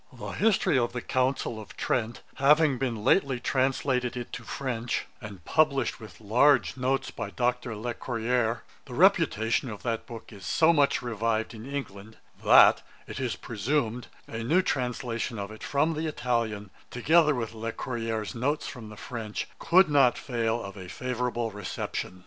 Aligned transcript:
'The 0.17 0.31
History 0.31 0.79
of 0.79 0.93
the 0.93 1.01
Council 1.03 1.61
of 1.61 1.77
Trent 1.77 2.23
having 2.37 2.79
been 2.79 3.03
lately 3.03 3.39
translated 3.39 4.17
into 4.17 4.41
French, 4.43 5.05
and 5.21 5.45
published 5.45 5.99
with 5.99 6.19
large 6.19 6.75
Notes 6.75 7.11
by 7.11 7.29
Dr. 7.29 7.75
Le 7.75 7.93
Courayer, 7.93 8.63
the 8.85 8.95
reputation 8.95 9.69
of 9.69 9.83
that 9.83 10.07
book 10.07 10.33
is 10.33 10.43
so 10.43 10.73
much 10.73 11.03
revived 11.03 11.53
in 11.53 11.71
England, 11.71 12.17
that, 12.43 12.81
it 13.05 13.19
is 13.19 13.35
presumed, 13.35 14.07
a 14.27 14.43
new 14.43 14.63
translation 14.63 15.37
of 15.37 15.51
it 15.51 15.61
from 15.61 15.93
the 15.93 16.07
Italian, 16.07 16.71
together 16.89 17.35
with 17.35 17.53
Le 17.53 17.71
Courayer's 17.71 18.33
Notes 18.33 18.65
from 18.65 18.89
the 18.89 18.97
French, 18.97 19.47
could 19.59 19.87
not 19.87 20.17
fail 20.17 20.63
of 20.63 20.75
a 20.77 20.89
favourable 20.89 21.51
reception. 21.51 22.19